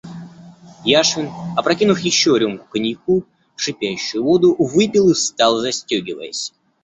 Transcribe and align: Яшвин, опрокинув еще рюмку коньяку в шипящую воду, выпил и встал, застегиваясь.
Яшвин, 0.99 1.29
опрокинув 1.57 1.99
еще 1.99 2.31
рюмку 2.39 2.65
коньяку 2.71 3.17
в 3.55 3.61
шипящую 3.61 4.23
воду, 4.23 4.55
выпил 4.57 5.11
и 5.11 5.13
встал, 5.13 5.59
застегиваясь. 5.59 6.53